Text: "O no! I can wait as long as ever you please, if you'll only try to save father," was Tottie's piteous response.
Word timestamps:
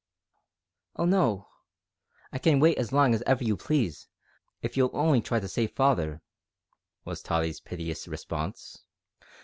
"O 0.95 1.05
no! 1.05 1.47
I 2.33 2.39
can 2.39 2.59
wait 2.59 2.79
as 2.79 2.91
long 2.91 3.13
as 3.13 3.21
ever 3.27 3.43
you 3.43 3.55
please, 3.55 4.07
if 4.63 4.75
you'll 4.75 4.89
only 4.93 5.21
try 5.21 5.39
to 5.39 5.47
save 5.47 5.73
father," 5.73 6.23
was 7.05 7.21
Tottie's 7.21 7.59
piteous 7.59 8.07
response. 8.07 8.79